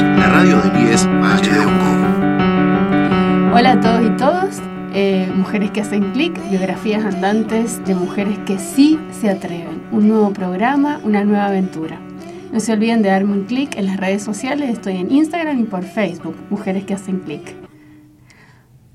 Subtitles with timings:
[0.00, 1.90] la radio del IES Valle de Uco.
[3.54, 8.58] Hola a todos y todas, eh, mujeres que hacen clic, biografías andantes de mujeres que
[8.58, 9.82] sí se atreven.
[9.92, 11.98] Un nuevo programa, una nueva aventura.
[12.52, 15.64] No se olviden de darme un clic en las redes sociales, estoy en Instagram y
[15.64, 17.54] por Facebook, Mujeres que hacen clic.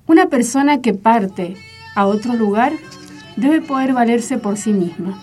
[0.06, 1.56] Una persona que parte
[1.96, 2.74] a otro lugar
[3.38, 5.20] debe poder valerse por sí misma.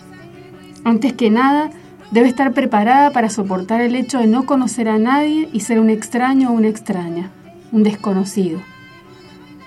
[0.84, 1.70] Antes que nada,
[2.11, 5.91] debe estar preparada para soportar el hecho de no conocer a nadie y ser un
[5.91, 7.30] extraño o una extraña,
[7.73, 8.60] un desconocido.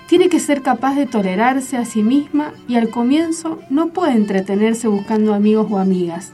[0.08, 4.88] Tiene que ser capaz de tolerarse a sí misma y al comienzo no puede entretenerse
[4.88, 6.32] buscando amigos o amigas.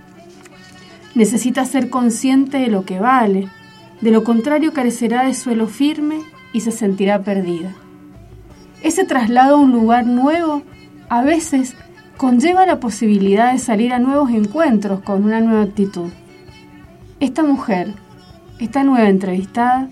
[1.14, 3.48] Necesita ser consciente de lo que vale,
[4.00, 6.20] de lo contrario carecerá de suelo firme
[6.52, 7.74] y se sentirá perdida.
[8.82, 10.62] Ese traslado a un lugar nuevo
[11.08, 11.74] a veces
[12.18, 16.10] conlleva la posibilidad de salir a nuevos encuentros con una nueva actitud.
[17.20, 17.94] Esta mujer,
[18.58, 19.88] esta nueva entrevistada,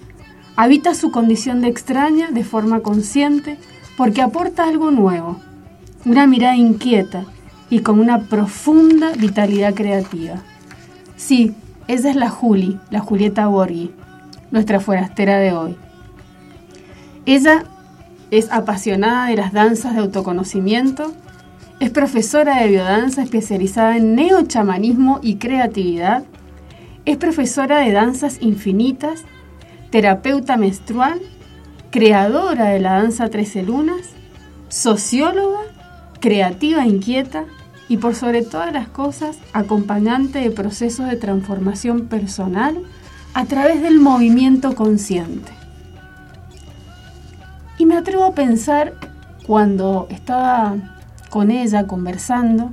[0.56, 3.58] habita su condición de extraña de forma consciente
[3.96, 5.40] porque aporta algo nuevo,
[6.04, 7.24] una mirada inquieta
[7.70, 10.42] y con una profunda vitalidad creativa.
[11.16, 11.54] Sí,
[11.86, 13.92] esa es la Juli, la Julieta Borghi,
[14.50, 15.76] nuestra forastera de hoy.
[17.24, 17.64] Ella
[18.32, 21.12] es apasionada de las danzas de autoconocimiento,
[21.78, 26.24] es profesora de biodanza especializada en neochamanismo y creatividad,
[27.04, 29.24] es profesora de danzas infinitas,
[29.90, 31.20] terapeuta menstrual,
[31.90, 34.08] creadora de la danza Trece Lunas,
[34.68, 35.60] socióloga,
[36.20, 37.44] creativa inquieta
[37.88, 42.82] y por sobre todas las cosas acompañante de procesos de transformación personal
[43.34, 45.52] a través del movimiento consciente.
[47.78, 48.94] Y me atrevo a pensar
[49.46, 50.95] cuando estaba
[51.36, 52.72] con ella conversando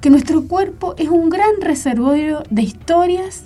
[0.00, 3.44] que nuestro cuerpo es un gran reservorio de historias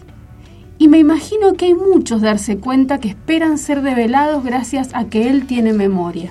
[0.79, 5.29] y me imagino que hay muchos darse cuenta que esperan ser develados gracias a que
[5.29, 6.31] él tiene memoria.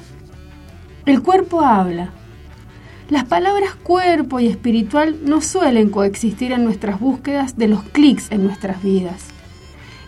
[1.05, 2.09] El cuerpo habla.
[3.11, 8.43] Las palabras cuerpo y espiritual no suelen coexistir en nuestras búsquedas de los clics en
[8.43, 9.25] nuestras vidas.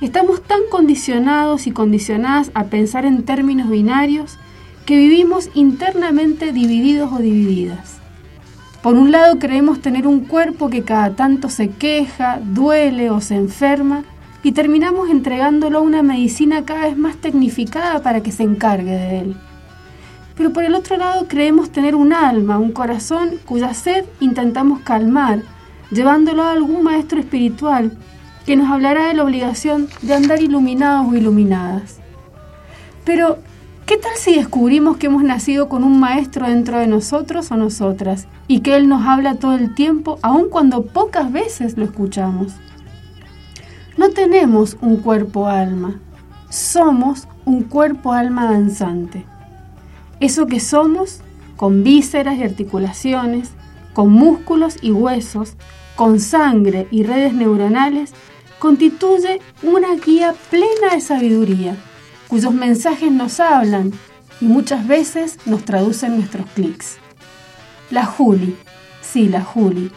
[0.01, 4.39] Estamos tan condicionados y condicionadas a pensar en términos binarios
[4.87, 7.96] que vivimos internamente divididos o divididas.
[8.81, 13.35] Por un lado creemos tener un cuerpo que cada tanto se queja, duele o se
[13.35, 14.03] enferma
[14.43, 19.19] y terminamos entregándolo a una medicina cada vez más tecnificada para que se encargue de
[19.19, 19.37] él.
[20.35, 25.41] Pero por el otro lado creemos tener un alma, un corazón cuya sed intentamos calmar,
[25.91, 27.97] llevándolo a algún maestro espiritual
[28.45, 31.97] que nos hablará de la obligación de andar iluminados o iluminadas.
[33.03, 33.39] Pero
[33.87, 38.27] ¿Qué tal si descubrimos que hemos nacido con un maestro dentro de nosotros o nosotras
[38.45, 42.51] y que Él nos habla todo el tiempo, aun cuando pocas veces lo escuchamos?
[43.95, 46.01] No tenemos un cuerpo-alma,
[46.49, 49.23] somos un cuerpo-alma danzante.
[50.19, 51.21] Eso que somos,
[51.55, 53.51] con vísceras y articulaciones,
[53.93, 55.53] con músculos y huesos,
[55.95, 58.11] con sangre y redes neuronales,
[58.59, 61.77] constituye una guía plena de sabiduría
[62.27, 63.91] cuyos mensajes nos hablan
[64.41, 66.97] y muchas veces nos traducen nuestros clics.
[67.89, 68.55] La Juli,
[69.01, 69.91] sí, la Juli,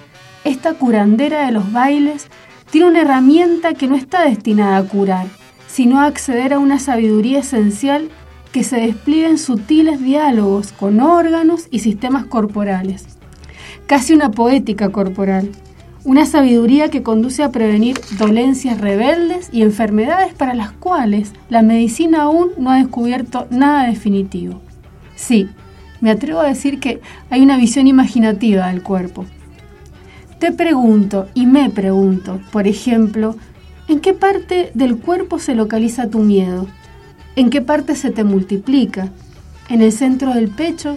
[0.44, 2.28] esta curandera de los bailes,
[2.70, 5.26] tiene una herramienta que no está destinada a curar,
[5.66, 8.10] sino a acceder a una sabiduría esencial
[8.52, 13.06] que se despliega en sutiles diálogos con órganos y sistemas corporales.
[13.86, 15.50] Casi una poética corporal,
[16.05, 22.22] una sabiduría que conduce a prevenir dolencias rebeldes y enfermedades para las cuales la medicina
[22.22, 24.61] aún no ha descubierto nada definitivo.
[25.15, 25.49] Sí,
[26.00, 29.27] me atrevo a decir que hay una visión imaginativa del cuerpo.
[30.38, 33.37] Te pregunto y me pregunto, por ejemplo,
[33.87, 36.67] ¿en qué parte del cuerpo se localiza tu miedo?
[37.37, 39.11] ¿En qué parte se te multiplica?
[39.69, 40.97] ¿En el centro del pecho?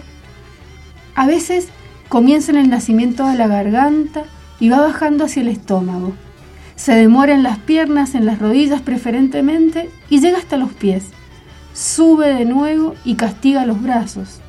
[1.14, 1.68] A veces
[2.08, 4.24] comienza en el nacimiento de la garganta,
[4.60, 6.12] y va bajando hacia el estómago.
[6.76, 11.06] Se demora en las piernas, en las rodillas preferentemente y llega hasta los pies.
[11.72, 14.40] Sube de nuevo y castiga los brazos.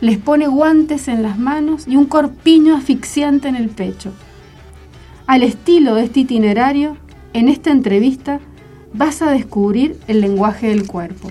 [0.00, 4.12] Les pone guantes en las manos y un corpiño asfixiante en el pecho.
[5.26, 6.96] Al estilo de este itinerario,
[7.32, 8.40] en esta entrevista
[8.92, 11.30] vas a descubrir el lenguaje del cuerpo.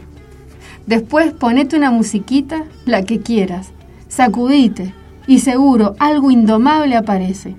[0.86, 3.72] Después ponete una musiquita, la que quieras,
[4.08, 4.94] sacudite
[5.28, 7.56] y seguro algo indomable aparece.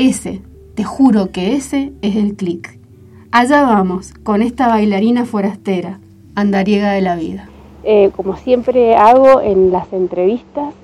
[0.00, 0.40] Ese,
[0.74, 2.78] te juro que ese es el clic.
[3.32, 6.00] Allá vamos, con esta bailarina forastera,
[6.34, 7.48] andariega de la vida.
[7.84, 10.74] Eh, como siempre hago en las entrevistas,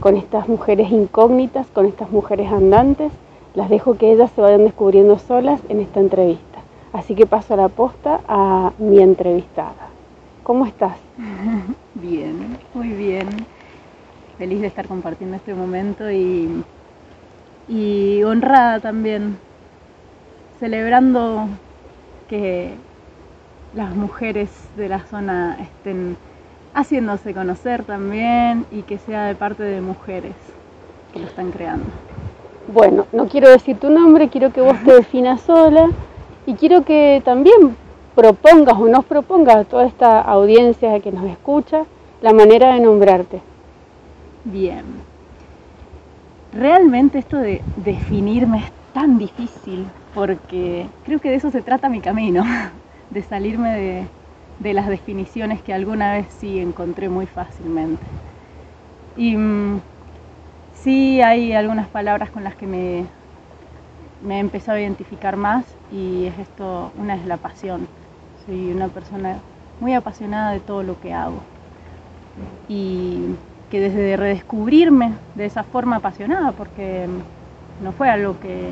[0.00, 3.12] con estas mujeres incógnitas, con estas mujeres andantes,
[3.54, 6.58] las dejo que ellas se vayan descubriendo solas en esta entrevista.
[6.92, 9.94] Así que paso a la posta a mi entrevistada.
[10.44, 10.96] ¿cómo estás?
[11.94, 13.28] Bien, muy bien.
[14.36, 16.62] Feliz de estar compartiendo este momento y,
[17.68, 19.38] y honrada también,
[20.60, 21.46] celebrando
[22.28, 22.74] que
[23.74, 26.16] las mujeres de la zona estén
[26.74, 30.34] haciéndose conocer también y que sea de parte de mujeres
[31.12, 31.86] que lo están creando.
[32.72, 35.88] Bueno, no quiero decir tu nombre, quiero que vos te definas sola
[36.46, 37.76] y quiero que también
[38.14, 41.84] propongas o nos propongas a toda esta audiencia que nos escucha
[42.22, 43.40] la manera de nombrarte.
[44.44, 45.13] Bien.
[46.54, 52.00] Realmente esto de definirme es tan difícil porque creo que de eso se trata mi
[52.00, 52.44] camino,
[53.10, 54.06] de salirme de,
[54.60, 58.06] de las definiciones que alguna vez sí encontré muy fácilmente.
[59.16, 59.80] Y mm,
[60.74, 63.04] sí hay algunas palabras con las que me,
[64.22, 67.88] me he empezado a identificar más y es esto, una es la pasión.
[68.46, 69.40] Soy una persona
[69.80, 71.40] muy apasionada de todo lo que hago.
[72.68, 73.18] Y
[73.70, 77.06] que desde redescubrirme de esa forma apasionada, porque
[77.82, 78.70] no fue algo que,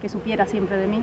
[0.00, 1.02] que supiera siempre de mí,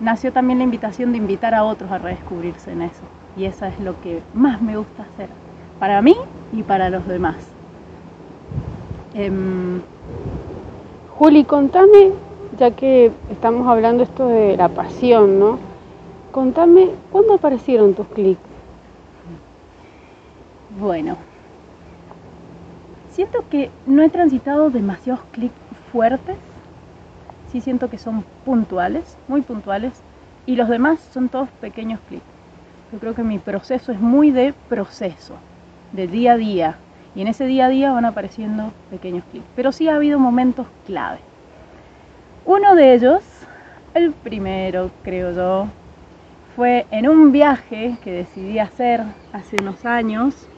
[0.00, 3.02] nació también la invitación de invitar a otros a redescubrirse en eso.
[3.36, 5.28] Y eso es lo que más me gusta hacer,
[5.78, 6.16] para mí
[6.52, 7.36] y para los demás.
[9.14, 9.80] Em,
[11.16, 12.12] Juli, contame,
[12.58, 15.58] ya que estamos hablando esto de la pasión, ¿no?
[16.32, 18.40] Contame, ¿cuándo aparecieron tus clics?
[20.78, 21.16] Bueno,
[23.10, 25.54] siento que no he transitado demasiados clics
[25.92, 26.36] fuertes
[27.50, 29.92] sí siento que son puntuales, muy puntuales,
[30.46, 32.24] y los demás son todos pequeños clics.
[32.92, 35.34] Yo creo que mi proceso es muy de proceso,
[35.92, 36.76] de día a día,
[37.14, 39.46] y en ese día a día van apareciendo pequeños clics.
[39.56, 41.18] Pero sí ha habido momentos clave.
[42.44, 43.22] Uno de ellos,
[43.94, 45.66] el primero creo yo,
[46.56, 49.02] fue en un viaje que decidí hacer
[49.32, 50.48] hace unos años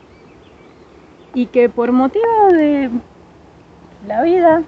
[1.34, 2.90] y que por motivo de
[4.06, 4.62] la vida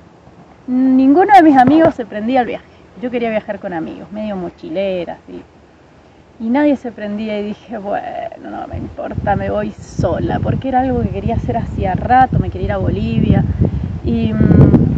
[0.67, 2.65] ninguno de mis amigos se prendía al viaje.
[3.03, 5.43] Yo quería viajar con amigos, medio mochilera, así.
[6.41, 10.81] Y nadie se prendía y dije, bueno, no me importa, me voy sola, porque era
[10.81, 13.45] algo que quería hacer hacía rato, me quería ir a Bolivia.
[14.05, 14.95] Y, mm,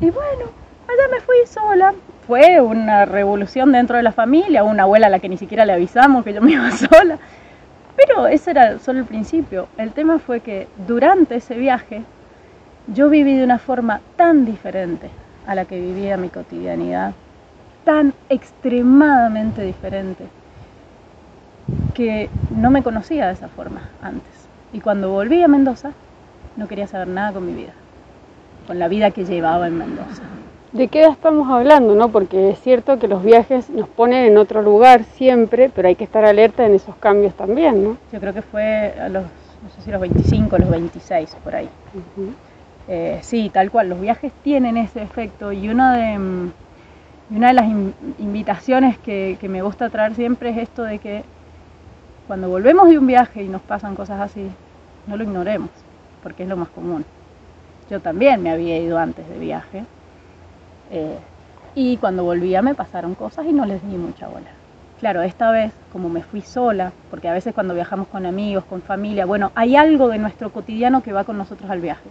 [0.00, 0.44] y bueno,
[0.88, 1.94] allá me fui sola.
[2.26, 5.72] Fue una revolución dentro de la familia, una abuela a la que ni siquiera le
[5.72, 7.18] avisamos que yo me iba sola.
[8.06, 9.68] Pero ese era solo el principio.
[9.76, 12.02] El tema fue que durante ese viaje
[12.86, 15.10] yo viví de una forma tan diferente
[15.46, 17.12] a la que vivía mi cotidianidad,
[17.84, 20.24] tan extremadamente diferente,
[21.94, 24.48] que no me conocía de esa forma antes.
[24.72, 25.92] Y cuando volví a Mendoza,
[26.56, 27.72] no quería saber nada con mi vida,
[28.66, 30.22] con la vida que llevaba en Mendoza.
[30.72, 31.96] ¿De qué edad estamos hablando?
[31.96, 32.10] no?
[32.10, 36.04] Porque es cierto que los viajes nos ponen en otro lugar siempre, pero hay que
[36.04, 37.96] estar alerta en esos cambios también, ¿no?
[38.12, 41.68] Yo creo que fue a los, no sé si los 25, los 26, por ahí.
[42.86, 46.18] Eh, sí, tal cual, los viajes tienen ese efecto y una de,
[47.30, 47.66] una de las
[48.20, 51.24] invitaciones que, me gusta traer siempre es esto de que
[52.28, 54.46] cuando volvemos de un viaje y nos pasan cosas así,
[55.08, 55.70] no lo ignoremos,
[56.22, 57.04] porque es lo más común.
[57.90, 59.84] Yo también me había ido antes de viaje
[60.90, 61.18] eh,
[61.74, 64.50] y cuando volvía me pasaron cosas y no les di mucha bola.
[64.98, 68.82] Claro, esta vez, como me fui sola, porque a veces cuando viajamos con amigos, con
[68.82, 72.10] familia, bueno, hay algo de nuestro cotidiano que va con nosotros al viaje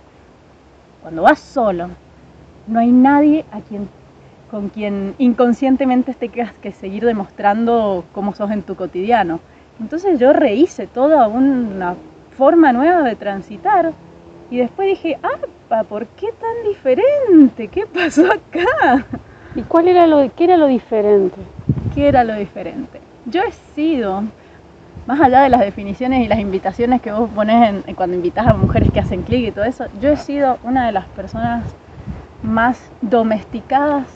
[1.02, 1.90] cuando vas solo,
[2.68, 3.90] no hay nadie a quien,
[4.52, 9.40] con quien inconscientemente tengas que seguir demostrando cómo sos en tu cotidiano.
[9.80, 11.96] Entonces yo rehice toda una
[12.38, 13.94] forma nueva de transitar
[14.52, 15.40] y después dije, ¡ah!
[15.88, 17.68] ¿Por qué tan diferente?
[17.68, 19.06] ¿Qué pasó acá?
[19.56, 21.38] ¿Y cuál era lo, qué era lo diferente?
[21.94, 23.00] ¿Qué era lo diferente?
[23.28, 24.24] Yo he sido
[25.06, 28.92] más allá de las definiciones y las invitaciones que vos pones cuando invitas a mujeres
[28.92, 31.64] que hacen clic y todo eso, yo he sido una de las personas
[32.42, 34.08] más domesticadas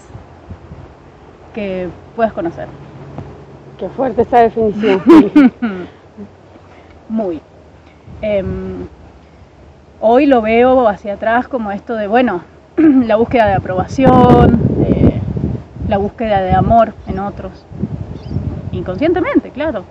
[1.53, 2.67] que puedes conocer.
[3.77, 5.01] Qué fuerte esa definición.
[7.09, 7.41] Muy.
[8.21, 8.87] Em,
[10.05, 12.43] hoy lo veo hacia atrás como esto de, bueno,
[12.77, 14.61] la búsqueda de aprobación,
[15.87, 17.65] la búsqueda de amor en otros.
[18.71, 19.83] Inconscientemente, claro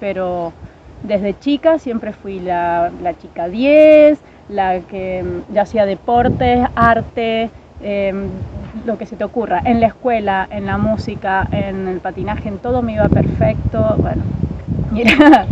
[0.00, 0.52] pero
[1.04, 2.90] desde chica siempre fui la,
[3.20, 7.50] chica 10, la que mm, ya hacía deportes, arte,
[7.82, 8.28] em,
[8.84, 9.60] lo que se te ocurra.
[9.64, 13.94] En la escuela, en la música, en el patinaje, en todo me iba perfecto.
[13.98, 14.22] Bueno,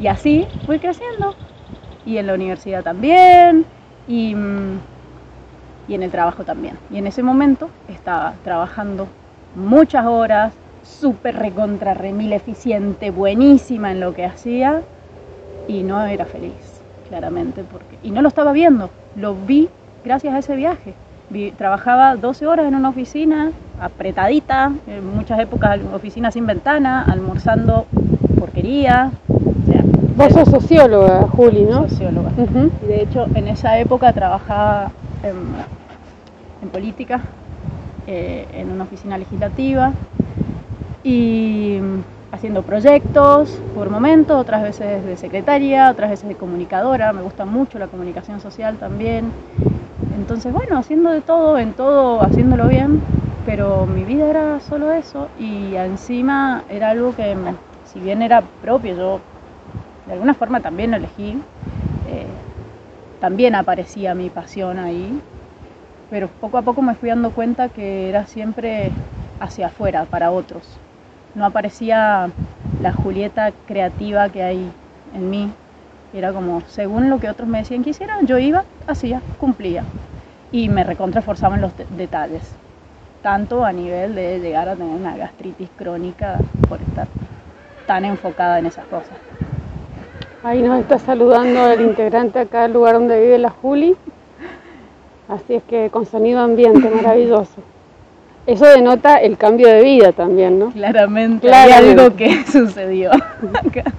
[0.00, 1.34] y así fui creciendo.
[2.06, 3.66] Y en la universidad también.
[4.08, 4.78] Y, mm,
[5.88, 6.76] y en el trabajo también.
[6.90, 9.06] Y en ese momento estaba trabajando
[9.54, 14.82] muchas horas, súper recontra remil eficiente, buenísima en lo que hacía
[15.68, 19.68] y no era feliz, claramente, porque y no lo estaba viendo, lo vi
[20.04, 20.94] gracias a ese viaje.
[21.30, 27.86] Vi- trabajaba 12 horas en una oficina, apretadita, en muchas épocas oficina sin ventana, almorzando
[28.38, 29.10] porquería,
[30.16, 31.88] Vos sos socióloga, Juli, ¿no?
[31.88, 32.32] socióloga.
[32.36, 32.70] Ujú.
[32.82, 34.90] Y de hecho, en esa época trabajaba
[35.22, 35.36] en,
[36.62, 37.20] en política,
[38.06, 39.92] eh, en una oficina legislativa
[41.02, 42.00] y mm,
[42.32, 47.12] haciendo proyectos por momentos, otras veces de secretaria, otras veces de comunicadora.
[47.12, 49.32] Me gusta mucho la comunicación social también.
[50.14, 53.00] Entonces, bueno, haciendo de todo, en todo, haciéndolo bien,
[53.44, 57.36] pero mi vida era solo eso y encima era algo que,
[57.84, 59.20] si bien era propio, yo
[60.06, 61.42] de alguna forma también lo elegí,
[62.04, 62.44] eh,
[63.18, 65.22] también aparecía mi pasión ahí,
[66.08, 68.94] pero poco a poco me fui dando cuenta que era siempre
[69.38, 70.80] hacia afuera, para otros.
[71.34, 72.32] No aparecía
[72.78, 74.74] la Julieta creativa que hay
[75.12, 75.52] en mí.
[76.12, 79.86] Era como, según lo que otros me decían que hiciera, yo iba, hacía, cumplía.
[80.50, 82.58] Y me recontraforzaba en los de- detalles.
[83.22, 87.08] Tanto a nivel de llegar a tener una gastritis crónica por estar
[87.86, 89.18] tan enfocada en esas cosas.
[90.46, 93.96] Ahí nos está saludando el integrante acá del lugar donde vive la Juli.
[95.26, 97.56] Así es que con sonido ambiente, maravilloso.
[98.46, 100.70] Eso denota el cambio de vida también, ¿no?
[100.70, 101.84] Claramente, Claramente.
[101.84, 103.10] hay algo que sucedió.
[103.10, 103.92] acá.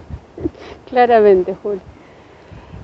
[0.90, 1.82] Claramente, Juli.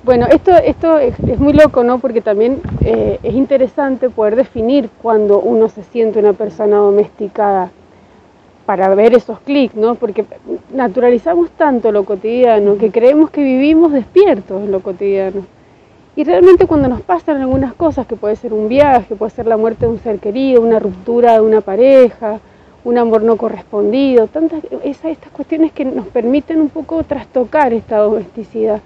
[0.02, 2.00] Bueno, esto, esto es, es muy loco, ¿no?
[2.00, 7.70] Porque también eh, es interesante poder definir cuando uno se siente una persona domesticada
[8.66, 9.94] para ver esos clics, ¿no?
[9.94, 10.24] Porque
[10.72, 15.42] naturalizamos tanto lo cotidiano que creemos que vivimos despiertos en lo cotidiano.
[16.16, 19.56] Y realmente cuando nos pasan algunas cosas, que puede ser un viaje, puede ser la
[19.56, 22.38] muerte de un ser querido, una ruptura de una pareja,
[22.84, 27.98] un amor no correspondido, tantas esas, estas cuestiones que nos permiten un poco trastocar esta
[27.98, 28.80] domesticidad.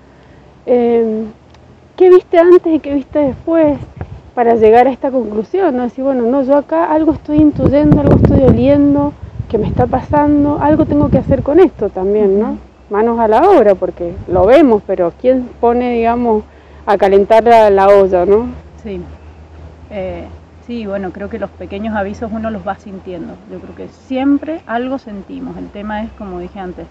[0.67, 1.25] Eh,
[1.97, 3.77] ¿Qué viste antes y qué viste después
[4.35, 5.77] para llegar a esta conclusión?
[5.77, 5.83] ¿no?
[5.83, 9.13] Decir, bueno, no, yo acá algo estoy intuyendo, algo estoy oliendo,
[9.49, 12.59] que me está pasando, algo tengo que hacer con esto también, ¿no?
[12.91, 16.45] Manos a la obra, porque lo vemos, pero ¿quién pone, digamos,
[16.87, 18.47] a calentar la, la olla, ¿no?
[18.83, 19.01] Sí.
[19.91, 20.27] Eh,
[20.67, 23.35] sí, bueno, creo que los pequeños avisos uno los va sintiendo.
[23.51, 25.57] Yo creo que siempre algo sentimos.
[25.57, 26.87] El tema es, como dije antes,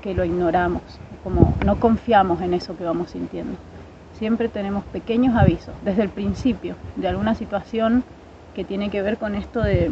[0.00, 0.82] que lo ignoramos,
[1.24, 3.56] como no confiamos en eso que vamos sintiendo.
[4.14, 8.04] Siempre tenemos pequeños avisos, desde el principio, de alguna situación
[8.58, 9.88] que tiene que ver con esto de,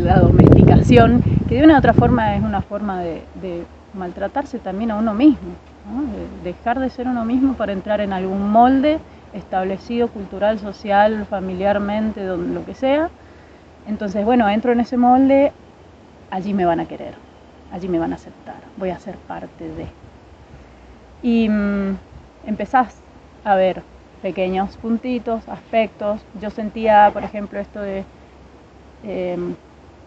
[0.00, 4.96] la domesticación, que de una u otra forma es una forma de, maltratarse también a
[4.96, 5.48] uno mismo,
[5.90, 6.02] ¿no?
[6.02, 8.98] de dejar de ser uno mismo para entrar en algún molde
[9.32, 13.08] establecido cultural, social, familiarmente, donde, lo que sea.
[13.88, 15.50] Entonces, bueno, entro en ese molde,
[16.30, 17.14] allí me van a querer,
[17.72, 19.86] allí me van a aceptar, voy a ser parte de.
[21.22, 21.96] Y mm,
[22.46, 23.00] empezás
[23.42, 23.82] a ver
[24.24, 26.18] pequeños puntitos, aspectos.
[26.40, 28.04] Yo sentía, por ejemplo, esto de
[29.04, 29.36] eh,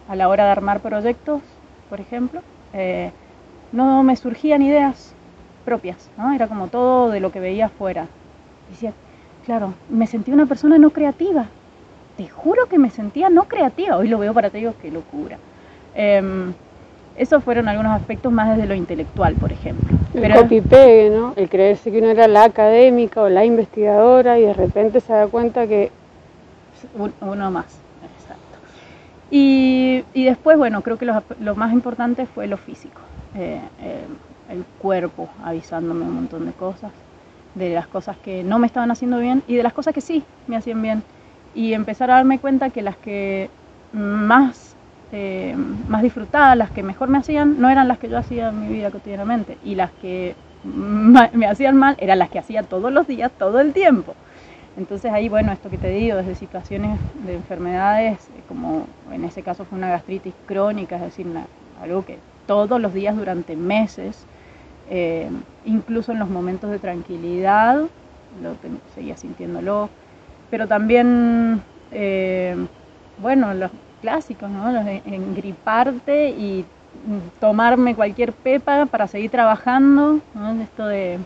[0.08, 1.40] a la hora de armar proyectos,
[1.88, 2.40] por ejemplo,
[2.72, 3.12] eh,
[3.70, 5.14] no me surgían ideas
[5.64, 6.32] propias, ¿no?
[6.32, 8.08] Era como todo de lo que veía afuera.
[8.68, 8.92] Decía,
[9.46, 11.46] claro, me sentía una persona no creativa.
[12.16, 13.98] Te juro que me sentía no creativa.
[13.98, 15.38] Hoy lo veo para ti, digo, qué locura.
[15.94, 16.52] Eh,
[17.16, 19.97] esos fueron algunos aspectos más desde lo intelectual, por ejemplo.
[20.14, 21.34] El Pero- copy-pegue, ¿no?
[21.36, 25.26] El creerse que uno era la académica o la investigadora y de repente se da
[25.26, 25.90] cuenta que
[26.96, 28.58] Un- uno más, exacto.
[29.30, 33.00] Y, y después, bueno, creo que lo, lo más importante fue lo físico,
[33.34, 34.04] eh, eh,
[34.50, 36.92] el cuerpo avisándome un montón de cosas,
[37.54, 40.22] de las cosas que no me estaban haciendo bien y de las cosas que sí
[40.46, 41.02] me hacían bien.
[41.54, 43.50] Y empezar a darme cuenta que las que
[43.92, 44.76] más,
[45.12, 45.54] eh,
[45.88, 48.68] más disfrutaba, las que mejor me hacían, no eran las que yo hacía en mi
[48.68, 49.58] vida cotidianamente.
[49.64, 50.34] Y las que
[50.64, 54.14] me hacían mal eran las que hacía todos los días, todo el tiempo.
[54.76, 59.42] Entonces ahí, bueno, esto que te digo, desde situaciones de enfermedades, eh, como en ese
[59.42, 61.46] caso fue una gastritis crónica, es decir, una-
[61.82, 64.24] algo que todos los días durante meses,
[64.90, 65.28] eh,
[65.64, 67.76] incluso en los momentos de tranquilidad,
[68.42, 68.54] lo
[68.94, 69.90] seguía sintiéndolo,
[70.50, 71.60] pero también,
[71.90, 72.54] eh,
[73.20, 74.70] bueno, los clásicos, ¿no?
[74.72, 76.64] Los de engriparte y
[77.40, 80.62] tomarme cualquier pepa para seguir trabajando, ¿no?
[80.62, 81.18] Esto de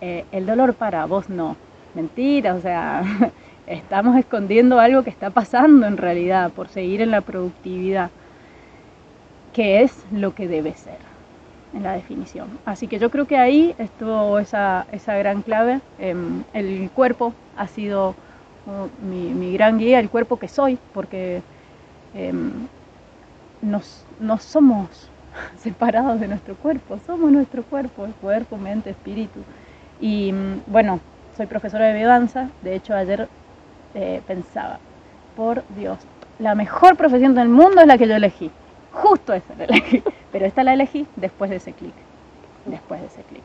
[0.00, 1.56] eh, el dolor para vos no,
[1.94, 3.02] mentira, o sea,
[3.66, 8.10] estamos escondiendo algo que está pasando en realidad por seguir en la productividad,
[9.52, 10.98] que es lo que debe ser
[11.74, 12.48] en la definición.
[12.64, 15.80] Así que yo creo que ahí estuvo esa, esa gran clave.
[15.98, 18.14] Em, el cuerpo ha sido
[19.02, 21.42] mi, mi gran guía, el cuerpo que soy, porque
[22.14, 22.66] em,
[23.62, 24.88] nos, no somos
[25.58, 29.40] separados de nuestro cuerpo, somos nuestro cuerpo, el cuerpo, mente, espíritu.
[30.00, 31.00] Y mm, bueno,
[31.36, 33.28] soy profesora de biodanza, de hecho ayer
[33.94, 34.78] eh, pensaba,
[35.36, 35.98] por Dios,
[36.38, 38.50] la mejor profesión del mundo es la que yo elegí,
[38.92, 40.02] justo esa la elegí,
[40.32, 41.94] pero esta la elegí después de ese clic,
[42.66, 43.42] después de ese clic.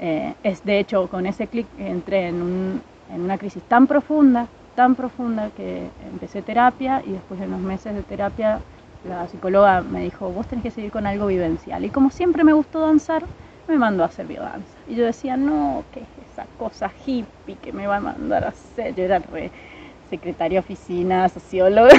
[0.00, 4.46] Eh, es de hecho con ese clic entré en, un, en una crisis tan profunda,
[4.78, 8.60] tan profunda que empecé terapia y después de unos meses de terapia
[9.08, 11.84] la psicóloga me dijo, vos tenés que seguir con algo vivencial.
[11.84, 13.24] Y como siempre me gustó danzar,
[13.66, 14.76] me mandó a hacer biodanza.
[14.86, 18.48] Y yo decía, no, ¿qué es esa cosa hippie que me va a mandar a
[18.50, 18.94] hacer?
[18.94, 19.50] Yo era re
[20.10, 21.90] secretaria oficina, socióloga.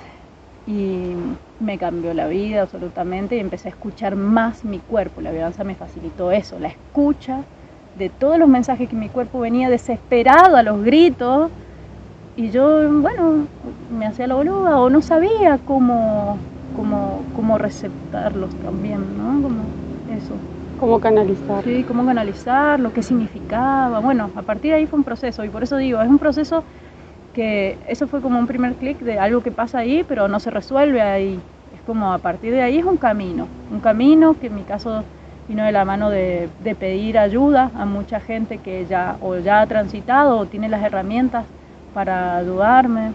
[0.66, 1.12] y
[1.60, 5.20] me cambió la vida absolutamente y empecé a escuchar más mi cuerpo.
[5.20, 7.42] La biodanza me facilitó eso, la escucha
[7.96, 11.50] de todos los mensajes que mi cuerpo venía desesperado a los gritos
[12.36, 13.46] y yo, bueno,
[13.90, 16.38] me hacía la boluda o no sabía cómo,
[16.74, 19.42] cómo, cómo receptarlos también, ¿no?
[19.42, 19.64] Como
[20.08, 20.34] eso.
[20.78, 21.62] Cómo canalizar.
[21.62, 24.00] Sí, cómo canalizar, lo que significaba.
[24.00, 26.64] Bueno, a partir de ahí fue un proceso y por eso digo, es un proceso
[27.34, 30.50] que eso fue como un primer clic de algo que pasa ahí, pero no se
[30.50, 31.38] resuelve ahí.
[31.74, 35.04] Es como a partir de ahí es un camino, un camino que en mi caso
[35.48, 39.60] vino de la mano de, de pedir ayuda a mucha gente que ya o ya
[39.60, 41.44] ha transitado o tiene las herramientas
[41.94, 43.12] para ayudarme,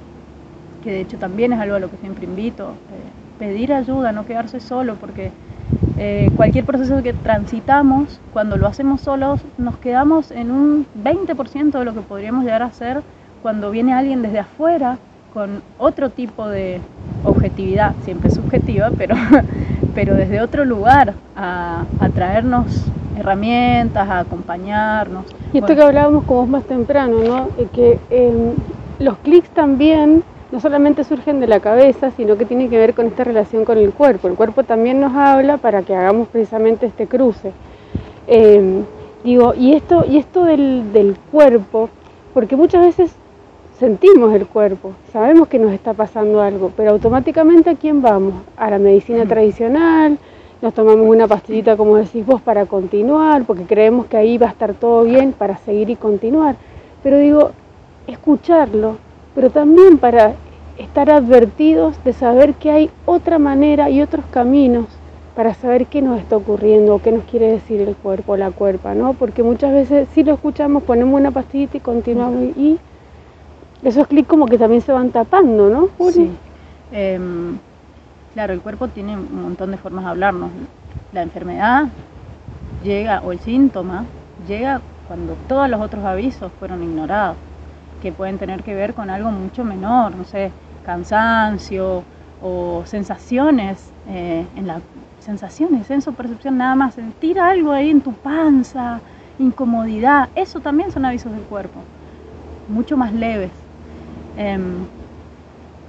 [0.84, 4.26] que de hecho también es algo a lo que siempre invito, eh, pedir ayuda, no
[4.26, 5.32] quedarse solo, porque
[5.98, 11.86] eh, cualquier proceso que transitamos, cuando lo hacemos solos, nos quedamos en un 20% de
[11.86, 13.02] lo que podríamos llegar a ser
[13.42, 14.98] cuando viene alguien desde afuera
[15.34, 16.82] con otro tipo de
[17.24, 19.16] objetividad, siempre subjetiva, pero,
[19.96, 22.86] pero desde otro lugar, a, traernos
[23.18, 25.26] herramientas, a acompañarnos.
[25.54, 27.50] Y esto que hablábamos con vos más temprano, ¿no?
[27.72, 28.54] que em,
[29.00, 33.08] los clics también no solamente surgen de la cabeza, sino que tienen que ver con
[33.08, 34.28] esta relación con el cuerpo.
[34.28, 37.52] El cuerpo también nos habla para que hagamos precisamente este cruce.
[38.28, 38.84] Em,
[39.24, 41.90] digo, y esto, y esto del, del cuerpo,
[42.34, 43.12] porque muchas veces
[43.80, 48.34] sentimos el cuerpo, sabemos que nos está pasando algo, pero automáticamente a quién vamos?
[48.56, 50.18] A la medicina tradicional,
[50.62, 54.52] nos tomamos una pastillita, como decís vos, para continuar, porque creemos que ahí va a
[54.52, 56.56] estar todo bien para seguir y continuar.
[57.04, 57.52] Pero digo,
[58.08, 58.98] escucharlo,
[59.36, 60.34] pero también para
[60.78, 64.86] estar advertidos de saber que hay otra manera y otros caminos
[65.36, 68.50] para saber qué nos está ocurriendo o qué nos quiere decir el cuerpo o la
[68.50, 69.14] cuerpa, ¿no?
[69.14, 72.80] Porque muchas veces si lo escuchamos, ponemos una pastillita y continuamos y
[73.84, 75.90] esos clics como que también se van tapando, ¿no?
[76.12, 76.32] Sí.
[76.92, 77.60] Em,
[78.38, 80.52] claro, el cuerpo tiene un montón de formas de hablarnos.
[81.12, 81.88] La enfermedad
[82.84, 84.06] llega, o el síntoma,
[84.48, 87.36] llega cuando todos los otros avisos fueron ignorados,
[88.00, 90.52] que pueden tener que ver con algo mucho menor, no sé,
[90.86, 92.04] cansancio
[92.40, 94.82] o sensaciones eh, en la
[95.20, 99.00] sensaciones, su percepción nada más, sentir algo ahí en tu panza,
[99.40, 101.80] incomodidad, eso también son avisos del cuerpo,
[102.70, 103.50] mucho más leves.
[104.38, 104.86] Em,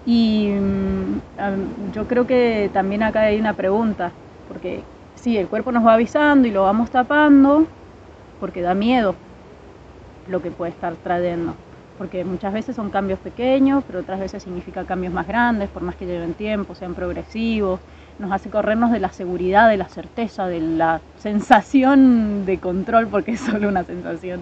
[0.08, 4.10] y mm, yo creo que también acá hay una pregunta,
[4.48, 4.80] porque
[5.16, 7.66] sí, el cuerpo nos va avisando y lo vamos tapando
[8.40, 9.14] porque da miedo
[10.26, 11.54] lo que puede estar trayendo.
[11.98, 15.94] Porque muchas veces son cambios pequeños, pero otras veces significa cambios más grandes, por más
[15.94, 17.78] que lleven tiempo, sean progresivos.
[18.18, 23.32] Nos hace corrernos de la seguridad, de la certeza, de la sensación de control, porque
[23.32, 24.40] es solo una sensación,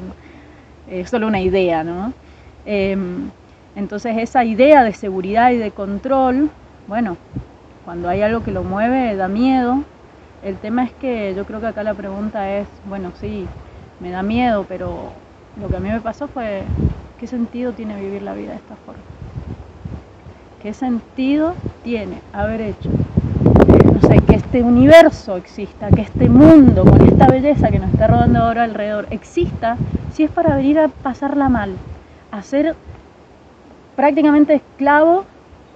[0.88, 2.12] es solo una idea, ¿no?
[2.64, 3.30] Em,
[3.76, 6.50] entonces esa idea de seguridad y de control,
[6.88, 7.16] bueno,
[7.84, 9.84] cuando hay algo que lo mueve da miedo.
[10.42, 13.46] El tema es que yo creo que acá la pregunta es, bueno, sí,
[14.00, 15.12] me da miedo, pero
[15.60, 16.62] lo que a mí me pasó fue,
[17.18, 19.02] ¿qué sentido tiene vivir la vida de esta forma?
[20.62, 27.00] ¿Qué sentido tiene haber hecho, no sé, que este universo exista, que este mundo con
[27.06, 29.76] esta belleza que nos está rodando ahora alrededor exista,
[30.12, 31.76] si es para venir a pasarla mal,
[32.32, 32.74] a ser
[33.96, 35.24] prácticamente esclavo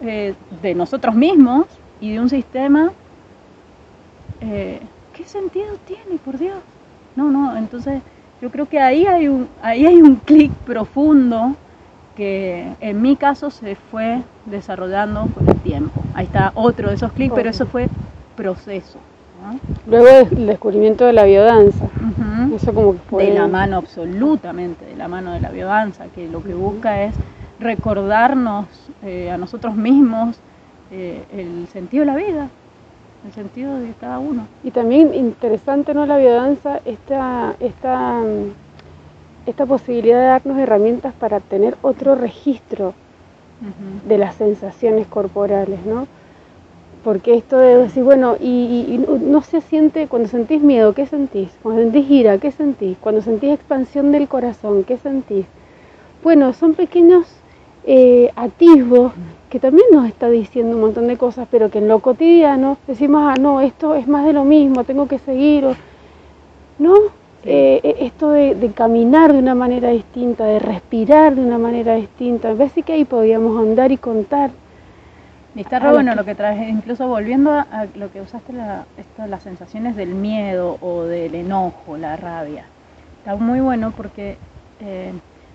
[0.03, 1.67] eh, de nosotros mismos
[2.01, 2.93] y de un sistema,
[4.41, 4.81] eh,
[5.15, 6.59] ¿qué sentido tiene, por Dios?
[7.17, 8.01] No, no, entonces
[8.41, 11.57] yo creo que ahí hay un, ahí hay un clic profundo
[12.17, 16.03] que en mi caso se fue desarrollando con el tiempo.
[16.15, 17.89] Ahí está otro de esos clics, pero eso fue
[18.37, 18.99] proceso.
[19.87, 21.87] Luego el descubrimiento de la biodanza.
[22.55, 23.27] Eso como fue...
[23.27, 27.15] De la mano, absolutamente, de la mano de la biodanza, que lo que busca es
[27.61, 28.67] recordarnos
[29.03, 30.39] eh, a nosotros mismos
[30.91, 32.49] eh, el sentido de la vida,
[33.27, 34.47] el sentido de cada uno.
[34.65, 36.07] Y también interesante, ¿no?
[36.07, 38.23] La biodanza, esta, esta,
[39.47, 42.95] esta posibilidad de darnos herramientas para tener otro registro
[44.09, 46.07] de las sensaciones corporales, ¿no?
[47.05, 51.51] Porque esto de decir, bueno, y, no se siente, cuando sentís miedo, ¿qué sentís?
[51.63, 52.97] Cuando sentís ira, ¿qué sentís?
[52.99, 55.47] Cuando sentís expansión del corazón, ¿qué sentís?
[56.23, 57.27] Bueno, son pequeños
[57.85, 59.13] eh, atisbos
[59.51, 63.23] que también nos está diciendo un montón de cosas, pero que en lo cotidiano decimos,
[63.27, 65.67] ah, no, esto es más de lo mismo, tengo que seguir,
[66.79, 66.95] ¿no?
[67.43, 72.51] Eh, eh, esto de, caminar de una manera distinta, de respirar de una manera distinta,
[72.51, 74.51] a veces que ahí podíamos andar y contar.
[75.57, 78.85] Y está re bueno lo que traes, incluso volviendo a lo que usaste, la,
[79.27, 82.67] las sensaciones del miedo o del enojo, la rabia.
[83.19, 84.37] Está muy bueno porque
[84.81, 85.13] eh,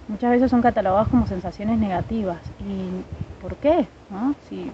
[0.08, 2.40] muchas veces son catalogadas como sensaciones negativas.
[2.60, 3.88] ¿Y por qué?
[4.50, 4.72] Si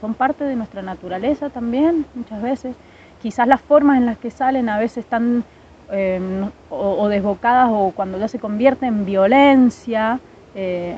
[0.00, 2.76] son, parte de nuestra naturaleza también, muchas veces.
[3.22, 5.44] Quizás las formas en las que salen a veces están
[5.90, 10.18] em, o, desbocadas o cuando ya se convierte en violencia.
[10.54, 10.96] Eh,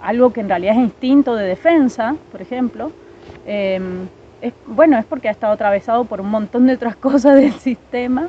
[0.00, 2.90] algo que en realidad es instinto de defensa, por ejemplo,
[3.46, 4.08] em,
[4.40, 8.28] es, bueno, es porque ha estado atravesado por un montón de otras cosas del sistema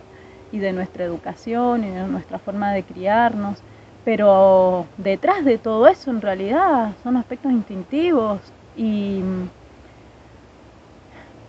[0.51, 3.63] y de nuestra educación y de nuestra forma de criarnos.
[4.03, 8.41] Pero detrás de todo eso en realidad son aspectos instintivos
[8.75, 9.21] y,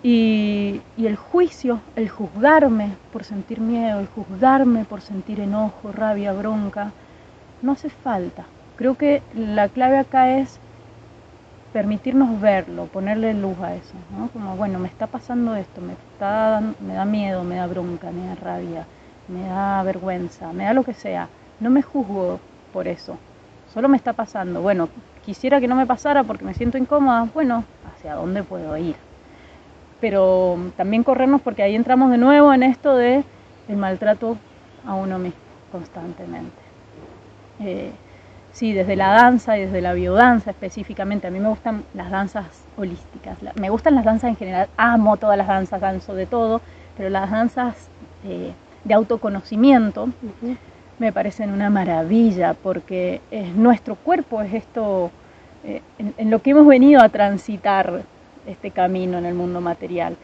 [0.02, 6.32] y, y, el juicio, el juzgarme por sentir miedo, el juzgarme por sentir enojo, rabia,
[6.32, 6.92] bronca,
[7.62, 8.44] no hace falta.
[8.76, 10.58] Creo que la clave acá es
[11.72, 14.28] permitirnos verlo, ponerle luz a eso, ¿no?
[14.28, 18.26] Como, bueno, me está pasando esto, me, está, me da miedo, me da bronca, me
[18.26, 18.86] da rabia,
[19.28, 21.28] me da vergüenza, me da lo que sea.
[21.62, 22.40] No me juzgo
[22.72, 23.16] por eso,
[23.72, 24.60] solo me está pasando.
[24.60, 24.88] Bueno,
[25.24, 27.28] quisiera que no me pasara porque me siento incómoda.
[27.32, 28.96] Bueno, ¿hacia dónde puedo ir?
[30.00, 33.24] Pero también corrernos porque ahí entramos de nuevo en esto de
[33.68, 34.36] el maltrato
[34.86, 35.38] a uno mismo
[35.70, 36.60] constantemente.
[37.60, 37.92] Eh,
[38.52, 41.26] Sí, desde la danza y desde la biodanza específicamente.
[41.26, 42.44] A mí me gustan las danzas
[42.76, 43.38] holísticas.
[43.58, 44.68] Me gustan las danzas en general.
[44.76, 46.60] Amo todas las danzas, danzo de todo.
[46.96, 47.88] Pero las danzas
[48.24, 48.52] eh,
[48.84, 50.10] de autoconocimiento
[51.02, 55.10] me parecen una maravilla porque es nuestro cuerpo es esto
[55.64, 58.04] eh, en lo que hemos venido a transitar
[58.46, 60.16] este camino en el mundo material.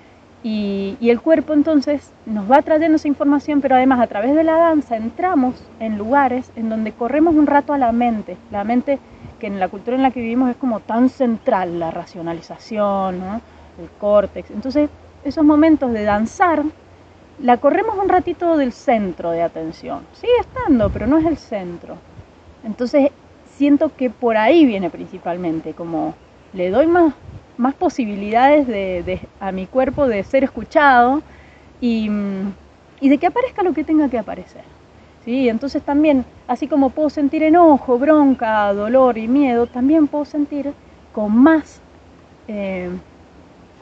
[0.45, 4.57] Y, el cuerpo entonces nos va trayendo esa información, pero además a través de la
[4.57, 9.01] danza entramos en lugares en donde corremos un rato a la mente, la mente
[9.41, 13.17] que en la cultura en la que vivimos es como tan central, la racionalización,
[13.81, 14.53] el córtex.
[14.53, 14.91] Entonces
[15.25, 16.63] esos momentos de danzar,
[17.43, 20.01] la corremos un ratito del centro de atención.
[20.13, 21.97] Sigue estando, pero no es el centro.
[22.65, 23.11] Entonces
[23.57, 26.15] siento que por ahí viene principalmente, como
[26.53, 27.15] le doy más
[27.59, 31.23] más posibilidades de, a mi cuerpo de ser escuchado
[31.81, 34.63] y, de que aparezca lo que tenga que aparecer.
[35.25, 35.49] ¿sí?
[35.49, 40.73] Entonces también, así como puedo sentir enojo, bronca, dolor y miedo, también puedo sentir
[41.13, 41.81] con más,
[42.47, 42.89] eh,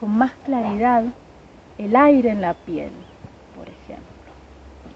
[0.00, 1.04] con más claridad
[1.78, 2.90] el aire en la piel.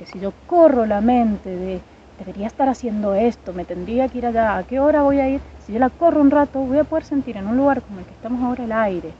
[0.00, 1.78] Porque si yo corro la mente de
[2.18, 5.42] debería estar haciendo esto, me tendría que ir allá, ¿a qué hora voy a ir?
[5.66, 8.06] Si yo la corro un rato, voy a poder sentir en un lugar como el
[8.06, 9.10] que estamos ahora el aire,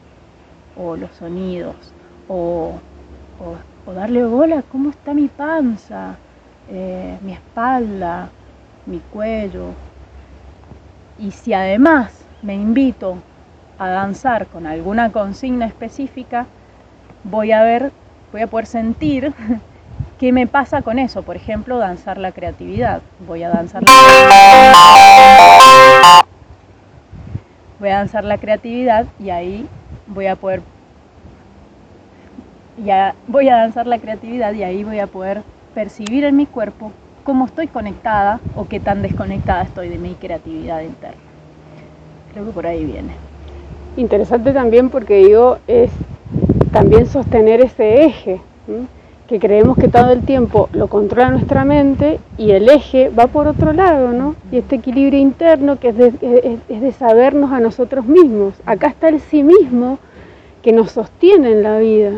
[0.79, 1.75] o los sonidos,
[2.29, 2.73] o,
[3.95, 6.15] darle bola cómo está mi panza,
[6.71, 8.31] eh, mi espalda,
[8.87, 9.67] mi cuello.
[11.19, 13.17] Y si además me invito
[13.77, 16.47] a danzar con alguna consigna específica,
[17.25, 17.93] voy a ver,
[18.33, 19.35] voy a poder sentir
[20.21, 21.23] ¿Qué me pasa con eso?
[21.23, 23.01] Por ejemplo, danzar la creatividad.
[23.27, 23.89] Voy a danzar la
[27.79, 29.67] Voy a danzar la creatividad y ahí
[30.07, 30.61] voy a poder
[32.85, 35.41] ya voy a danzar la creatividad y ahí voy a poder
[35.75, 36.93] percibir en mi cuerpo
[37.25, 41.17] cómo estoy conectada o qué tan desconectada estoy de mi creatividad interna.
[42.35, 43.15] Creo que por ahí viene.
[43.97, 45.91] Interesante también porque digo, es
[46.73, 48.43] también sostener ese eje
[49.31, 53.47] que creemos que todo el tiempo lo controla nuestra mente y el eje va por
[53.47, 54.35] otro lado, ¿no?
[54.51, 58.55] Y este equilibrio interno que es de, es, de sabernos a nosotros mismos.
[58.67, 60.01] Acá está el sí mismo
[60.63, 62.11] que nos sostiene en la vida,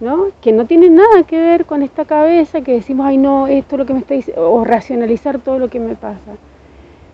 [0.00, 0.30] ¿no?
[0.40, 3.78] Que no tiene nada que ver con esta cabeza que decimos, ay no, esto es
[3.78, 6.32] lo que me está diciendo, o racionalizar todo lo que me pasa.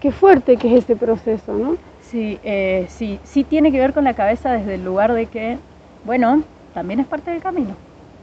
[0.00, 1.76] Qué fuerte que es ese proceso, ¿no?
[2.00, 5.58] Sí, eh, sí, sí tiene que ver con la cabeza desde el lugar de que,
[6.06, 7.74] bueno, también es parte del camino,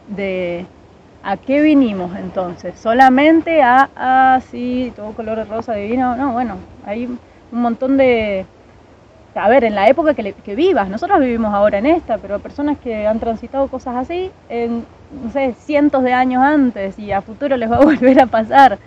[0.07, 0.65] de
[1.25, 2.77] ¿A qué vinimos entonces?
[2.77, 6.17] ¿Solamente a, ah, sí, todo color de rosa divino?
[6.17, 7.17] No, bueno, hay un
[7.61, 8.45] montón de...
[9.33, 13.07] A ver, en la época que, vivas, nosotros vivimos ahora en esta, pero personas que
[13.07, 14.85] han transitado cosas así, en,
[15.23, 18.77] no sé, cientos de años antes y a futuro les va a volver a pasar.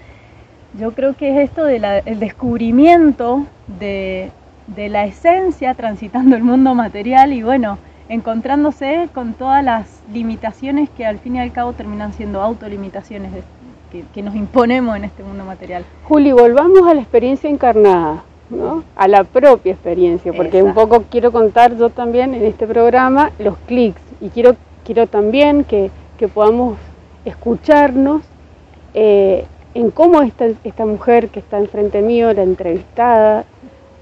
[0.78, 3.46] Yo creo que es esto del descubrimiento
[3.78, 4.30] de,
[4.66, 11.06] de la esencia transitando el mundo material y bueno, encontrándose con todas las limitaciones que
[11.06, 13.32] al fin y al cabo terminan siendo autolimitaciones
[13.90, 15.84] que, que nos imponemos en este mundo material.
[16.04, 18.22] Juli, volvamos a la experiencia encarnada.
[18.50, 18.84] ¿no?
[18.94, 23.56] a la propia experiencia, porque un poco quiero contar yo también en este programa los
[23.66, 26.78] clics y quiero, quiero también que, que podamos
[27.24, 28.22] escucharnos
[28.94, 33.44] eh, en cómo esta, esta mujer que está enfrente mío, la entrevistada,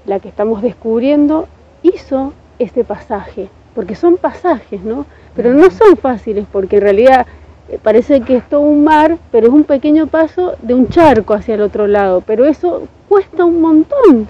[0.05, 1.47] la que estamos descubriendo,
[1.83, 5.05] hizo este pasaje, porque son pasajes, ¿no?
[5.35, 7.27] Pero no son fáciles, porque en realidad
[7.69, 11.33] eh, parece que es todo un mar, pero es un pequeño paso de un charco
[11.33, 14.27] hacia el otro lado, pero eso cuesta un montón.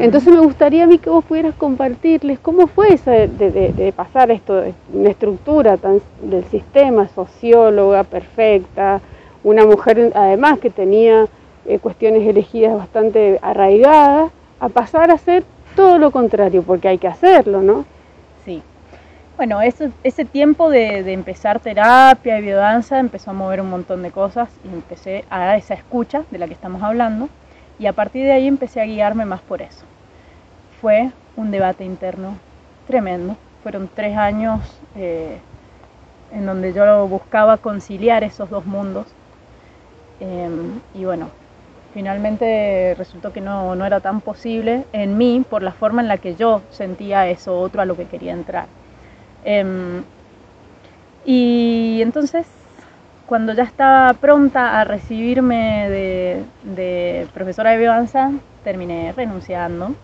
[0.00, 4.54] Entonces me gustaría a mí que vos pudieras compartirles cómo fue eso de, pasar esto,
[4.54, 9.00] de una estructura tan, del sistema, socióloga perfecta,
[9.42, 11.26] una mujer además que tenía
[11.66, 15.44] eh, cuestiones elegidas bastante arraigadas, a pasar a hacer
[15.74, 17.84] todo lo contrario, porque hay que hacerlo, ¿no?
[19.38, 24.10] Bueno, ese, ese tiempo de, empezar terapia y biodanza empezó a mover un montón de
[24.10, 27.28] cosas y empecé a esa escucha de la que estamos hablando
[27.78, 29.84] y a partir de ahí empecé a guiarme más por eso.
[30.80, 32.36] Fue un debate interno
[32.88, 33.36] tremendo.
[33.62, 34.60] Fueron tres años
[34.96, 35.38] eh,
[36.32, 39.06] en donde yo buscaba conciliar esos dos mundos.
[40.18, 40.50] Eh,
[40.94, 41.28] y bueno,
[41.94, 46.18] finalmente resultó que no, no, era tan posible en mí por la forma en la
[46.18, 48.66] que yo sentía eso otro a lo que quería entrar.
[49.50, 50.02] Eh,
[51.24, 52.46] y entonces
[53.26, 58.30] cuando ya estaba pronta a recibirme de, profesora de biodanza,
[58.62, 59.94] terminé renunciando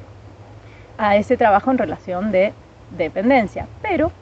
[0.96, 2.54] a ese trabajo en relación de
[2.96, 3.66] dependencia.
[3.83, 4.12] Pero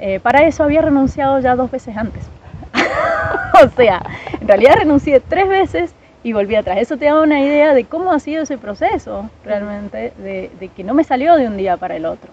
[0.00, 2.24] eh, para eso había renunciado ya dos veces antes.
[3.64, 4.02] o sea,
[4.38, 6.76] en realidad renuncié tres veces y volví atrás.
[6.78, 10.92] Eso te da una idea de cómo ha sido ese proceso realmente, de que no
[10.92, 12.30] me salió de un día para el otro.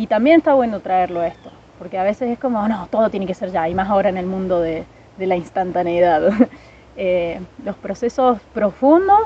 [0.00, 3.34] Y también está bueno traerlo esto, porque a veces es como, no, todo tiene que
[3.34, 4.84] ser ya, y más ahora en el mundo de,
[5.18, 6.22] de la instantaneidad.
[6.96, 9.20] Eh, los procesos profundos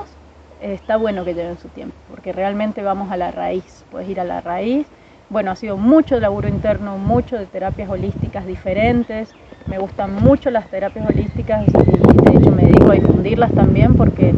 [0.61, 4.23] está bueno que lleven su tiempo, porque realmente vamos a la raíz, puedes ir a
[4.23, 4.87] la raíz.
[5.29, 9.33] Bueno, ha sido mucho laburo interno, mucho de terapias holísticas diferentes.
[9.65, 14.33] Me gustan mucho las terapias holísticas y de hecho me dedico a difundirlas también porque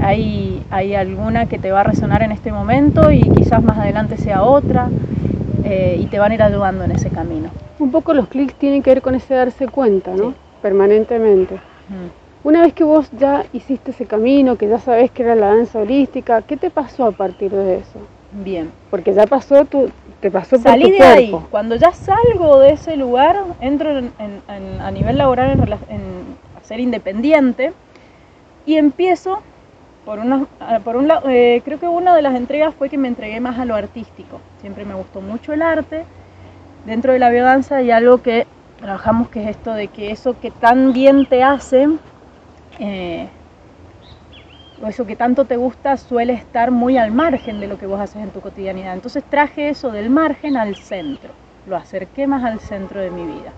[0.00, 4.18] hay, hay alguna que te va a resonar en este momento y quizás más adelante
[4.18, 4.90] sea otra
[5.64, 7.50] eh, y te van a ir ayudando en ese camino.
[7.78, 10.30] Un poco los clics tienen que ver con ese darse cuenta, ¿no?
[10.30, 11.56] Sí permanentemente.
[11.56, 12.48] Mm.
[12.48, 15.78] Una vez que vos ya hiciste ese camino, que ya sabés que era la danza
[15.78, 17.98] holística, ¿qué te pasó a partir de eso?
[18.32, 18.70] Bien.
[18.90, 21.36] Porque ya pasó tu, te pasó Salí por tu de cuerpo.
[21.36, 21.46] ahí.
[21.50, 25.50] Cuando ya salgo de ese lugar, entro en, en, en, a nivel laboral
[25.90, 27.74] en, ser independiente
[28.64, 29.40] y empiezo,
[30.04, 30.46] por, una,
[30.84, 33.58] por un lado, eh, creo que una de las entregas fue que me entregué más
[33.58, 34.40] a lo artístico.
[34.60, 36.04] Siempre me gustó mucho el arte.
[36.86, 38.46] Dentro de la biodanza hay algo que
[38.78, 41.88] trabajamos que es esto de que eso que tan bien te hace,
[42.78, 43.28] eh,
[44.82, 48.00] o eso que tanto te gusta, suele estar muy al margen de lo que vos
[48.00, 48.92] haces en tu cotidianidad.
[48.92, 51.30] Entonces traje eso del margen al centro,
[51.66, 53.52] lo acerqué más al centro de mi vida.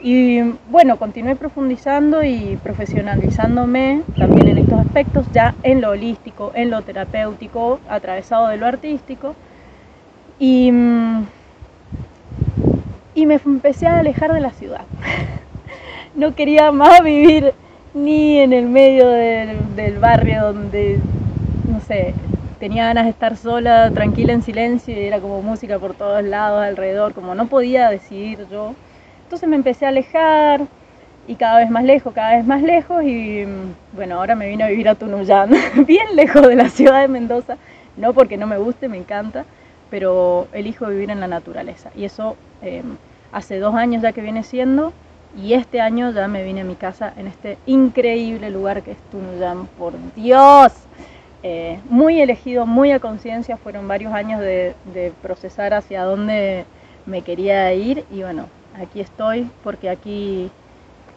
[0.00, 6.70] Y bueno, continué profundizando y profesionalizándome también en estos aspectos, ya en lo holístico, en
[6.70, 9.34] lo terapéutico, atravesado de lo artístico.
[10.38, 11.24] Y mm,
[13.18, 14.82] y me empecé a alejar de la ciudad.
[16.14, 17.52] no quería más vivir
[17.92, 21.00] ni en el medio del, del, barrio donde,
[21.68, 22.14] no sé,
[22.60, 26.62] tenía ganas de estar sola, tranquila, en silencio, y era como música por todos lados,
[26.62, 28.74] alrededor, como no podía decidir yo.
[29.28, 30.62] Entonces me empecé a alejar
[31.26, 33.44] y cada vez más lejos, cada vez más lejos y
[33.92, 35.50] bueno, ahora me vine a vivir a Tunuyán,
[35.86, 37.58] bien lejos de la ciudad de Mendoza,
[37.98, 39.44] no porque no me guste, me encanta,
[39.90, 42.82] pero elijo vivir en la naturaleza y eso eh,
[43.30, 44.94] hace dos años ya que viene siendo
[45.36, 48.98] y este año ya me vine a mi casa en este increíble lugar que es
[49.10, 50.72] Tunuyán, por Dios.
[51.42, 54.74] Eh, muy elegido, muy a conciencia, fueron varios años de,
[55.20, 56.64] procesar hacia dónde
[57.04, 58.46] me quería ir y bueno,
[58.80, 60.50] aquí estoy porque aquí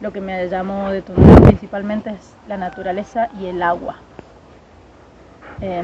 [0.00, 3.96] lo que me llamó de Tunuyán principalmente es la naturaleza y el agua.
[5.60, 5.82] Eh,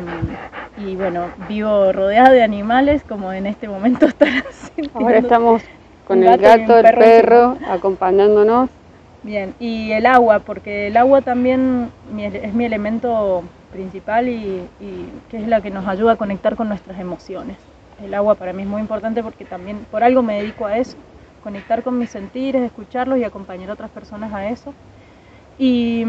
[0.78, 4.98] y bueno, vivo rodeada de animales como en este momento estarán sintiendo.
[4.98, 5.62] Ahora estamos
[6.06, 8.70] con el gato, el perro, perro acompañándonos.
[9.22, 15.38] Bien, y el agua, porque el agua también es mi elemento principal y, y, que
[15.38, 17.56] es la que nos ayuda a conectar con nuestras emociones.
[18.02, 20.96] El agua para mí es muy importante porque también por algo me dedico a eso,
[21.42, 24.74] conectar con mis sentires, escucharlos y acompañar a otras personas a eso.
[25.58, 26.04] Y,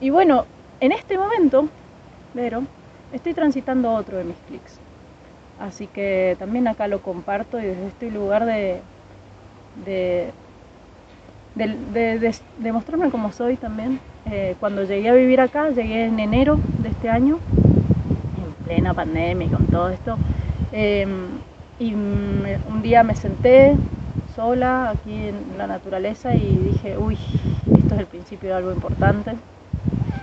[0.00, 0.44] y, bueno,
[0.80, 1.68] en este momento,
[2.34, 2.62] pero
[3.12, 4.78] estoy transitando otro de mis clics
[5.60, 8.80] Así que también acá lo comparto y desde este lugar de,
[9.84, 10.32] de,
[11.56, 13.98] de, mostrarme como soy también.
[14.30, 17.40] Eh, cuando llegué a vivir acá, llegué en enero de este año,
[18.36, 20.16] en plena pandemia y con todo esto.
[20.70, 21.40] Em,
[21.78, 23.76] y un día me senté
[24.38, 27.18] sola aquí en la naturaleza y dije, uy,
[27.76, 29.32] esto es el principio de algo importante.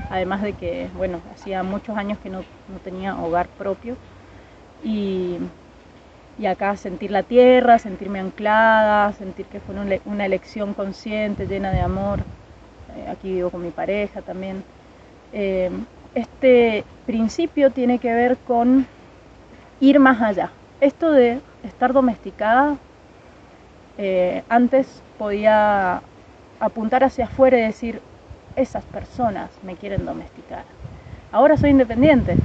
[0.10, 3.98] Además de que, bueno, hacía muchos años que no, no tenía hogar propio
[4.86, 5.38] y,
[6.40, 11.82] y, acá sentir la tierra, sentirme anclada, sentir que fue una elección consciente, llena de
[11.82, 12.20] amor.
[12.96, 14.64] Eh, aquí vivo con mi pareja también.
[15.34, 15.72] Eh,
[16.14, 18.86] este principio tiene que ver con
[19.82, 20.52] ir más allá.
[20.86, 22.76] Esto de estar domesticada
[23.98, 26.00] eh, antes podía
[26.60, 28.02] apuntar hacia afuera y decir,
[28.56, 30.62] esas personas me quieren domesticar.
[31.32, 32.36] Ahora soy independiente.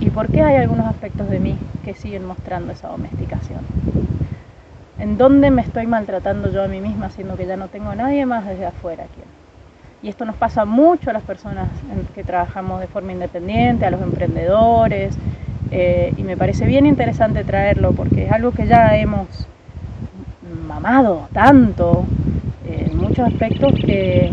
[0.00, 3.60] ¿Y por qué hay algunos aspectos de mí que siguen mostrando esa domesticación?
[4.98, 7.96] ¿En dónde me estoy maltratando yo a mí misma, siendo que ya no tengo a
[7.96, 9.20] nadie más desde afuera aquí?
[10.02, 11.68] Y esto nos pasa mucho a las personas
[12.14, 15.18] que trabajamos de forma independiente, a los emprendedores,
[15.70, 19.26] eh, y me parece bien interesante traerlo porque es algo que ya hemos
[20.66, 22.04] mamado tanto
[22.66, 24.32] eh, en muchos aspectos que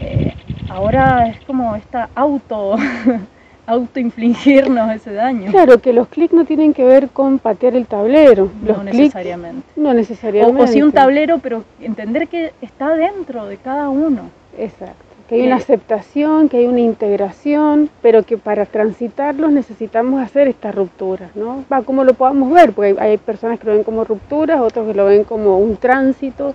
[0.00, 0.34] eh,
[0.68, 2.76] ahora es como esta auto
[3.66, 5.50] autoinfligirnos ese daño.
[5.50, 8.50] Claro, que los clics no tienen que ver con patear el tablero.
[8.64, 9.66] Los no necesariamente.
[9.76, 10.60] no necesariamente.
[10.60, 14.22] O, o sí un tablero, pero entender que está dentro de cada uno.
[14.58, 20.48] Exacto que hay una aceptación, que hay una integración, pero que para transitarlos necesitamos hacer
[20.48, 21.64] estas rupturas, ¿no?
[21.72, 24.94] Va, como lo podamos ver, porque hay personas que lo ven como rupturas, otros que
[24.94, 26.52] lo ven como un tránsito,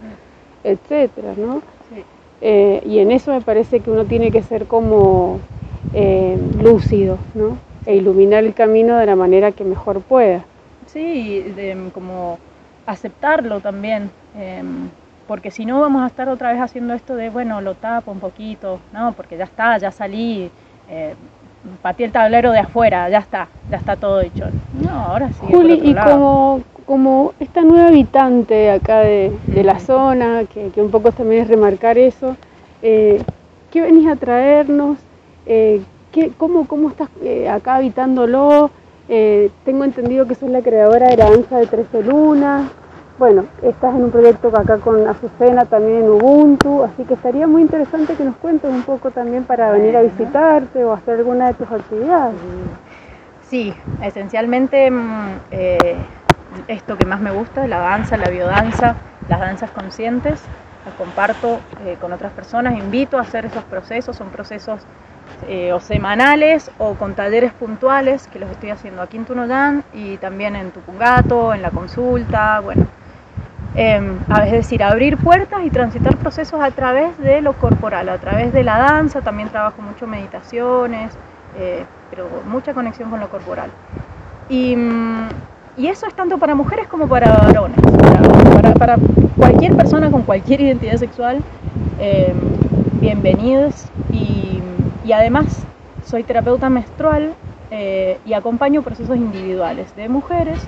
[0.61, 1.61] etcétera, ¿no?
[2.41, 5.39] Eh, y en eso me parece que uno tiene que ser como
[5.93, 7.57] eh, lúcido, ¿no?
[7.85, 10.43] E iluminar el camino de la manera que mejor pueda.
[10.87, 12.39] Sí, de, como
[12.85, 14.09] aceptarlo también.
[14.37, 14.89] Em,
[15.27, 18.19] porque si no vamos a estar otra vez haciendo esto de, bueno, lo tapo un
[18.19, 20.49] poquito, no, porque ya está, ya salí,
[20.89, 21.15] eh,
[21.97, 24.45] el tablero de afuera, ya está, ya está todo hecho.
[24.83, 25.45] No, ahora sí.
[25.49, 31.43] Juli, y como, como esta nueva habitante acá de, la zona, que, un poco también
[31.43, 32.35] es remarcar eso,
[32.81, 33.21] eh,
[33.71, 34.97] ¿qué venís a traernos?
[35.45, 38.69] Eh, ¿qué, cómo, ¿Cómo estás eh, acá habitándolo?
[39.07, 42.63] tengo entendido que sos la creadora de la danza de Trece Lunas.
[43.17, 47.61] Bueno, estás en un proyecto acá con Azucena, también en Ubuntu, así que estaría muy
[47.61, 51.53] interesante que nos cuentes un poco también para venir a visitarte o hacer alguna de
[51.53, 52.35] tus actividades.
[53.49, 55.95] Sí, esencialmente mm, eh,
[56.67, 58.97] esto que más me gusta, la danza, la biodanza,
[59.29, 60.41] las danzas conscientes,
[60.85, 64.81] las comparto eh, con otras personas, invito a hacer esos procesos, son procesos
[65.47, 70.17] eh, o semanales o con talleres puntuales que los estoy haciendo aquí en Tunuyán y
[70.17, 72.85] también en Tupungato, en la consulta, bueno,
[73.77, 78.53] Em, es decir, abrir puertas y transitar procesos a través de lo corporal, a través
[78.53, 81.11] de la danza, también trabajo mucho meditaciones,
[81.59, 83.69] eh, pero mucha conexión con lo corporal.
[84.47, 85.27] Y, mm,
[85.75, 87.77] y, eso es tanto para mujeres como para varones,
[88.53, 88.95] para, para,
[89.35, 91.41] cualquier persona con cualquier identidad sexual,
[91.99, 92.37] em,
[93.01, 93.87] bienvenidos.
[94.09, 94.61] Y,
[95.03, 95.65] y, además
[96.05, 97.33] soy terapeuta menstrual
[97.71, 100.59] eh, y acompaño procesos individuales de mujeres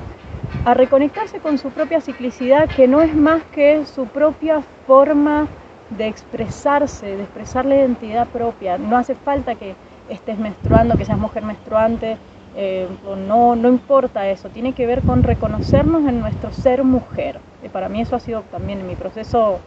[0.66, 5.48] a reconectarse con su propia ciclicidad, que no es más que su propia forma
[5.90, 8.78] de expresarse, de expresar la identidad propia.
[8.78, 9.76] No hace falta que
[10.10, 12.18] estés menstruando, que seas mujer menstruante,
[12.56, 12.88] eh,
[13.28, 17.40] no, no importa eso, tiene que ver con reconocernos en nuestro ser mujer.
[17.64, 19.60] Y para mí eso ha sido también en mi proceso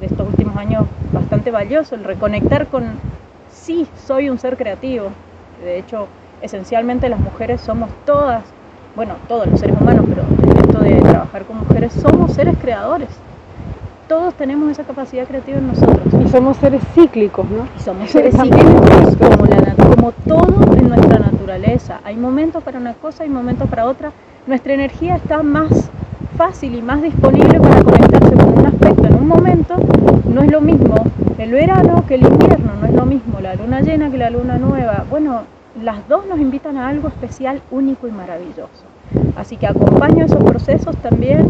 [0.00, 2.84] de estos últimos años bastante valioso, el reconectar con,
[3.50, 5.08] sí, soy un ser creativo.
[5.62, 6.06] De hecho,
[6.40, 8.44] esencialmente las mujeres somos todas
[8.96, 10.22] bueno, todos los seres humanos, pero
[10.58, 13.08] esto de trabajar con mujeres, somos seres creadores.
[14.08, 16.06] Todos tenemos esa capacidad creativa en nosotros.
[16.24, 17.66] Y somos seres cíclicos, ¿no?
[17.76, 22.00] Y somos seres cíclicos, como, la, como todo en nuestra naturaleza.
[22.04, 24.12] Hay momentos para una cosa y momentos para otra.
[24.46, 25.90] Nuestra energía está más
[26.38, 29.74] fácil y más disponible para conectarse con un aspecto en un momento.
[30.24, 30.94] No es lo mismo
[31.36, 34.56] el verano que el invierno, no es lo mismo la luna llena que la luna
[34.56, 35.04] nueva.
[35.10, 35.42] Bueno,
[35.82, 38.85] las dos nos invitan a algo especial, único y maravilloso.
[39.36, 41.46] Así que acompaño esos procesos también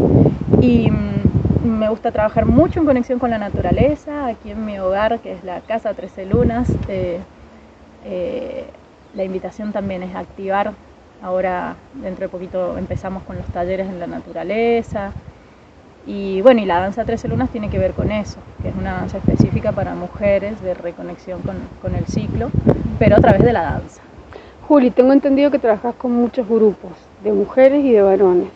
[0.61, 5.19] y mm, me gusta trabajar mucho en conexión con la naturaleza, aquí en mi hogar,
[5.19, 6.69] que es la Casa Trece Lunas.
[6.87, 7.19] Eh,
[8.05, 8.65] eh,
[9.13, 10.73] la invitación también es activar,
[11.21, 15.11] ahora dentro de poquito empezamos con los talleres en la naturaleza.
[16.05, 18.93] Y bueno, y la danza Trece Lunas tiene que ver con eso, que es una
[18.93, 22.49] danza específica para mujeres de reconexión con, con el ciclo,
[22.97, 24.01] pero a través de la danza.
[24.67, 27.06] Juli, tengo entendido que trabajas con muchos grupos.
[27.23, 28.49] De mujeres y de varones.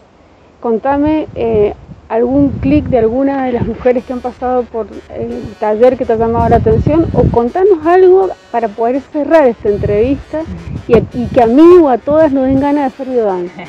[0.60, 1.74] Contame eh,
[2.12, 6.14] algún clic de alguna de las mujeres que han pasado por el taller que te
[6.14, 10.42] ha llamado la atención o contanos algo para poder cerrar esta entrevista
[10.88, 13.64] y, que a mí o a todas nos den ganas de hacer biodanza.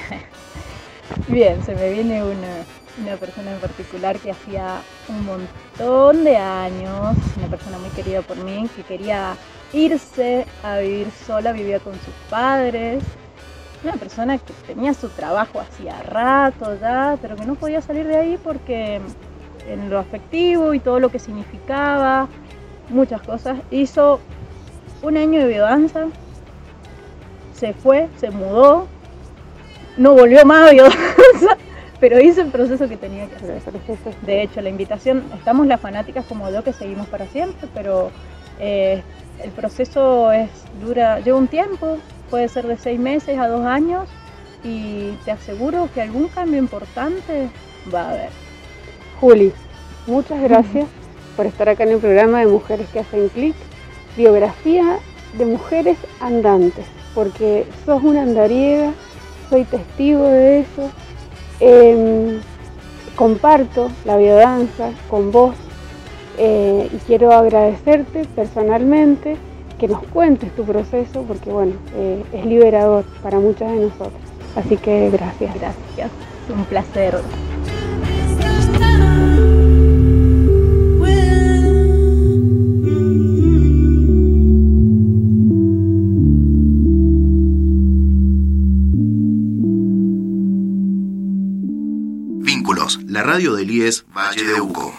[1.28, 2.64] Bien, se me viene una,
[3.00, 8.36] una persona en particular que hacía un montón de años, una persona muy querida por
[8.38, 9.36] mí, que quería
[9.72, 13.04] irse a vivir sola, vivía con sus padres,
[13.84, 18.16] una persona que tenía su trabajo hacía rato ya, pero que no podía salir de
[18.16, 19.00] ahí porque
[19.68, 22.28] en lo afectivo y todo lo que significaba,
[22.88, 24.20] muchas cosas, hizo
[25.02, 26.06] un año de biodanza,
[27.54, 28.86] se fue, se mudó,
[29.96, 31.56] no volvió más a biodanza,
[32.00, 33.62] pero hizo el proceso que tenía que hacer.
[34.22, 38.10] De hecho, la invitación, estamos las fanáticas como yo que seguimos para siempre, pero
[38.58, 39.02] eh,
[39.42, 41.98] el proceso es dura, lleva un tiempo,
[42.32, 44.08] puede ser de seis meses a dos años
[44.64, 47.50] y te aseguro que algún cambio importante
[47.94, 48.30] va a haber.
[49.20, 49.52] Juli,
[50.06, 50.86] muchas gracias
[51.36, 53.54] por estar acá en el programa de Mujeres que hacen clic,
[54.16, 54.98] biografía
[55.36, 58.92] de mujeres andantes, porque sos una andariega,
[59.50, 60.90] soy testigo de eso,
[61.60, 62.40] em,
[63.14, 65.54] comparto la biodanza con vos
[66.38, 69.36] eh, y quiero agradecerte personalmente
[69.82, 74.22] que nos cuentes tu proceso porque bueno, eh, es liberador para muchas de nosotras.
[74.54, 75.56] Así que gracias.
[75.56, 76.08] Gracias,
[76.48, 77.18] un placer.
[92.44, 94.92] Vínculos, la radio del IES Valle de Uco.